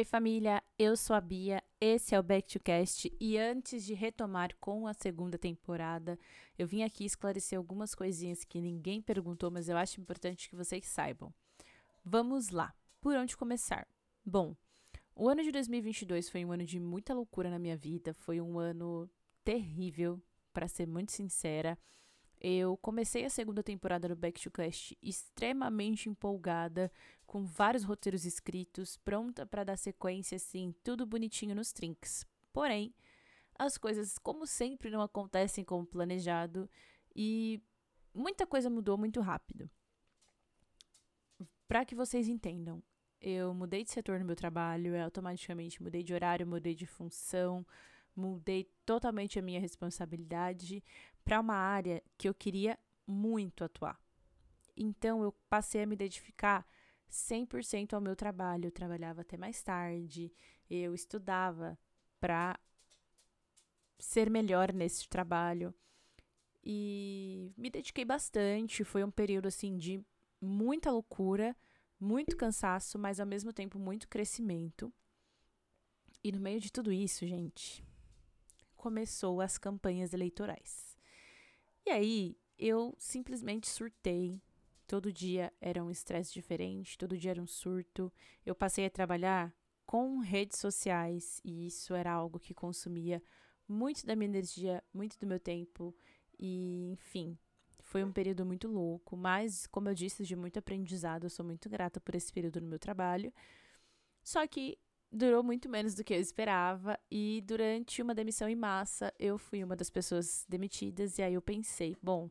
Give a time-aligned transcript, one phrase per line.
[0.00, 3.92] Oi, família, eu sou a Bia, esse é o Back to Cast e antes de
[3.92, 6.18] retomar com a segunda temporada,
[6.58, 10.86] eu vim aqui esclarecer algumas coisinhas que ninguém perguntou, mas eu acho importante que vocês
[10.86, 11.30] saibam.
[12.02, 13.86] Vamos lá, por onde começar?
[14.24, 14.56] Bom,
[15.14, 18.58] o ano de 2022 foi um ano de muita loucura na minha vida, foi um
[18.58, 19.06] ano
[19.44, 20.18] terrível,
[20.50, 21.78] para ser muito sincera.
[22.40, 26.90] Eu comecei a segunda temporada do Back to Cast extremamente empolgada,
[27.26, 32.24] com vários roteiros escritos, pronta para dar sequência, assim, tudo bonitinho nos trinks.
[32.50, 32.94] Porém,
[33.58, 36.68] as coisas, como sempre, não acontecem como planejado
[37.14, 37.62] e
[38.14, 39.70] muita coisa mudou muito rápido.
[41.68, 42.82] Para que vocês entendam,
[43.20, 47.66] eu mudei de setor no meu trabalho, eu automaticamente mudei de horário, mudei de função,
[48.16, 50.82] mudei totalmente a minha responsabilidade
[51.24, 54.00] para uma área que eu queria muito atuar.
[54.76, 56.66] Então eu passei a me dedicar
[57.10, 58.66] 100% ao meu trabalho.
[58.66, 60.32] Eu trabalhava até mais tarde,
[60.68, 61.78] eu estudava
[62.20, 62.58] para
[63.98, 65.74] ser melhor nesse trabalho
[66.64, 68.84] e me dediquei bastante.
[68.84, 70.04] Foi um período assim de
[70.40, 71.56] muita loucura,
[71.98, 74.92] muito cansaço, mas ao mesmo tempo muito crescimento.
[76.22, 77.84] E no meio de tudo isso, gente,
[78.76, 80.89] começou as campanhas eleitorais.
[81.90, 84.40] E aí eu simplesmente surtei.
[84.86, 88.12] Todo dia era um estresse diferente, todo dia era um surto.
[88.46, 89.52] Eu passei a trabalhar
[89.84, 93.20] com redes sociais e isso era algo que consumia
[93.66, 95.92] muito da minha energia, muito do meu tempo
[96.38, 97.36] e, enfim,
[97.80, 101.68] foi um período muito louco, mas como eu disse, de muito aprendizado, eu sou muito
[101.68, 103.34] grata por esse período no meu trabalho.
[104.22, 104.78] Só que
[105.10, 109.62] durou muito menos do que eu esperava e durante uma demissão em massa eu fui
[109.64, 112.30] uma das pessoas demitidas e aí eu pensei, bom,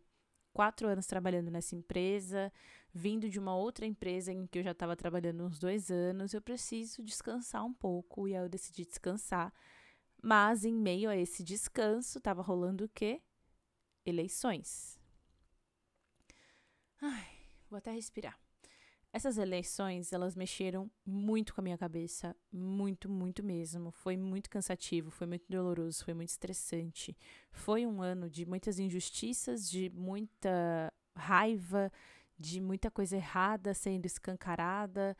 [0.53, 2.51] quatro anos trabalhando nessa empresa,
[2.93, 6.41] vindo de uma outra empresa em que eu já estava trabalhando uns dois anos, eu
[6.41, 9.53] preciso descansar um pouco e aí eu decidi descansar.
[10.21, 13.21] Mas em meio a esse descanso estava rolando o quê?
[14.05, 14.99] Eleições.
[17.01, 17.27] Ai,
[17.69, 18.37] vou até respirar.
[19.11, 23.91] Essas eleições, elas mexeram muito com a minha cabeça, muito, muito mesmo.
[23.91, 27.17] Foi muito cansativo, foi muito doloroso, foi muito estressante.
[27.51, 31.91] Foi um ano de muitas injustiças, de muita raiva,
[32.37, 35.17] de muita coisa errada sendo escancarada.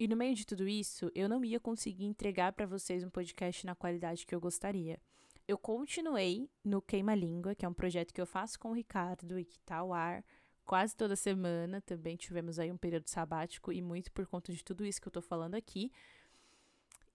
[0.00, 3.64] E no meio de tudo isso, eu não ia conseguir entregar para vocês um podcast
[3.64, 5.00] na qualidade que eu gostaria.
[5.46, 9.38] Eu continuei no Queima Língua, que é um projeto que eu faço com o Ricardo
[9.38, 10.24] e que tá ao ar
[10.72, 11.82] quase toda semana.
[11.82, 15.12] Também tivemos aí um período sabático e muito por conta de tudo isso que eu
[15.12, 15.92] tô falando aqui.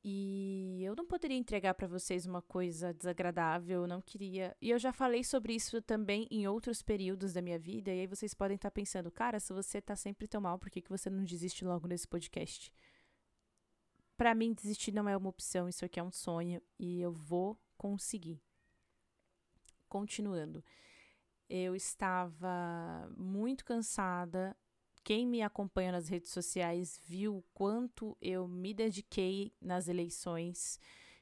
[0.04, 4.56] E eu não poderia entregar para vocês uma coisa desagradável, eu não queria.
[4.62, 8.06] E eu já falei sobre isso também em outros períodos da minha vida, e aí
[8.06, 10.92] vocês podem estar tá pensando, cara, se você tá sempre tão mal, por que, que
[10.92, 12.72] você não desiste logo nesse podcast?
[14.16, 17.60] Para mim, desistir não é uma opção, isso aqui é um sonho, e eu vou
[17.76, 18.40] conseguir.
[19.90, 20.64] Continuando
[21.50, 24.56] eu estava muito cansada.
[25.04, 30.80] Quem me acompanha nas redes sociais viu quanto eu me dediquei nas eleições.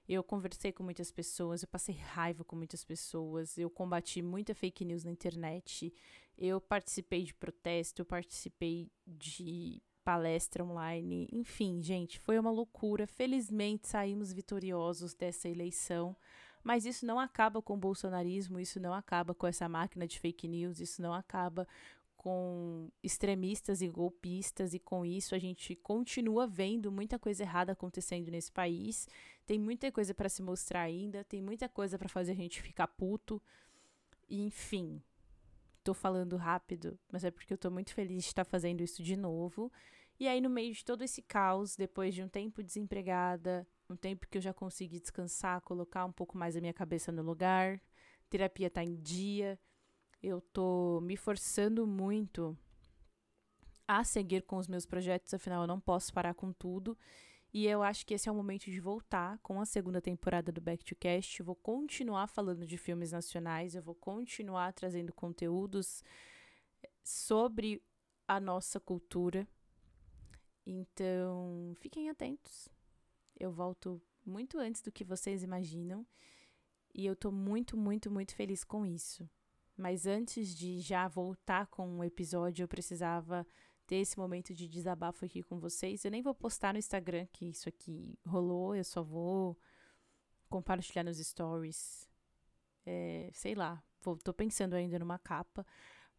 [0.08, 4.86] Eu conversei com muitas pessoas, eu passei raiva com muitas pessoas, eu combati muita fake
[4.86, 5.92] news na internet,
[6.38, 13.08] eu participei de protesto, eu participei de palestra online, enfim, gente, foi uma loucura.
[13.08, 16.16] Felizmente saímos vitoriosos dessa eleição.
[16.66, 20.48] Mas isso não acaba com o bolsonarismo, isso não acaba com essa máquina de fake
[20.48, 21.68] news, isso não acaba
[22.18, 28.32] com extremistas e golpistas, e com isso a gente continua vendo muita coisa errada acontecendo
[28.32, 29.08] nesse país.
[29.46, 32.88] Tem muita coisa para se mostrar ainda, tem muita coisa para fazer a gente ficar
[32.88, 33.40] puto.
[34.28, 35.00] E, enfim,
[35.84, 39.16] tô falando rápido, mas é porque eu tô muito feliz de estar fazendo isso de
[39.16, 39.72] novo.
[40.20, 44.28] E aí, no meio de todo esse caos, depois de um tempo desempregada, um tempo
[44.28, 47.82] que eu já consegui descansar, colocar um pouco mais a minha cabeça no lugar.
[48.30, 49.60] Terapia tá em dia.
[50.22, 52.58] Eu tô me forçando muito
[53.88, 56.98] a seguir com os meus projetos, afinal eu não posso parar com tudo.
[57.54, 60.60] E eu acho que esse é o momento de voltar com a segunda temporada do
[60.60, 61.40] Back to Cast.
[61.40, 66.04] Eu vou continuar falando de filmes nacionais, eu vou continuar trazendo conteúdos
[67.02, 67.82] sobre
[68.28, 69.48] a nossa cultura.
[70.66, 72.75] Então, fiquem atentos.
[73.38, 76.06] Eu volto muito antes do que vocês imaginam
[76.94, 79.30] e eu tô muito, muito, muito feliz com isso.
[79.78, 83.46] Mas antes de já voltar com um episódio, eu precisava
[83.86, 86.04] ter esse momento de desabafo aqui com vocês.
[86.04, 89.58] Eu nem vou postar no Instagram que isso aqui rolou, eu só vou
[90.50, 92.10] compartilhar nos stories.
[92.86, 95.66] É, sei lá, vou, tô pensando ainda numa capa.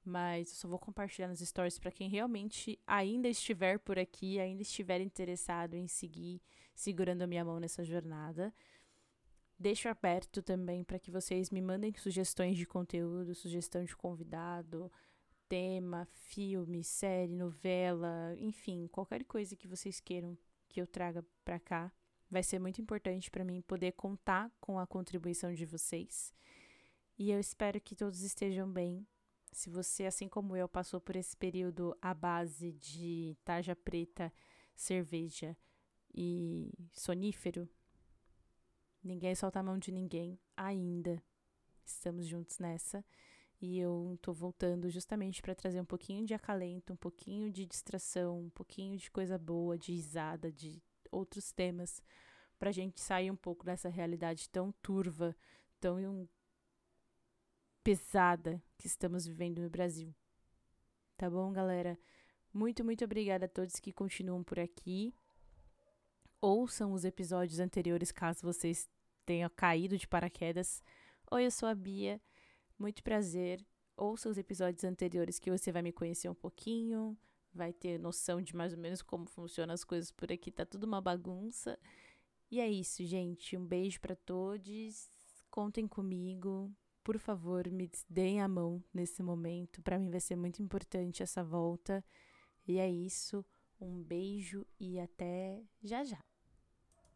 [0.07, 4.63] Mas eu só vou compartilhar nos stories para quem realmente ainda estiver por aqui, ainda
[4.63, 6.41] estiver interessado em seguir
[6.75, 8.55] segurando a minha mão nessa jornada.
[9.59, 14.93] Deixo aberto também para que vocês me mandem sugestões de conteúdo, sugestão de convidado,
[15.49, 20.37] tema, filme, série, novela, enfim, qualquer coisa que vocês queiram
[20.69, 21.93] que eu traga para cá.
[22.31, 26.35] Vai ser muito importante para mim poder contar com a contribuição de vocês.
[27.19, 29.07] E eu espero que todos estejam bem,
[29.53, 34.33] se você, assim como eu, passou por esse período à base de tarja preta,
[34.75, 35.57] cerveja
[36.15, 37.69] e sonífero,
[39.03, 41.23] ninguém solta a mão de ninguém ainda.
[41.85, 43.05] Estamos juntos nessa.
[43.61, 48.41] E eu tô voltando justamente para trazer um pouquinho de acalento, um pouquinho de distração,
[48.41, 52.03] um pouquinho de coisa boa, de risada, de outros temas,
[52.59, 55.35] pra gente sair um pouco dessa realidade tão turva,
[55.81, 56.29] tão
[57.87, 60.13] pesada que estamos vivendo no Brasil.
[61.17, 61.97] Tá bom, galera?
[62.53, 65.15] Muito, muito obrigada a todos que continuam por aqui.
[66.41, 68.91] Ouçam os episódios anteriores caso vocês
[69.25, 70.83] tenham caído de paraquedas.
[71.31, 72.21] Oi, eu sou a Bia.
[72.77, 73.65] Muito prazer.
[73.97, 77.17] Ouça os episódios anteriores que você vai me conhecer um pouquinho,
[77.55, 80.51] vai ter noção de mais ou menos como funcionam as coisas por aqui.
[80.51, 81.79] Tá tudo uma bagunça.
[82.51, 83.57] E é isso, gente.
[83.57, 85.09] Um beijo para todos.
[85.49, 86.75] Contem comigo
[87.07, 89.81] por favor, me deem a mão nesse momento.
[89.81, 92.05] Para mim vai ser muito importante essa volta.
[92.67, 93.47] E é isso.
[93.81, 96.19] Um beijo e até já já.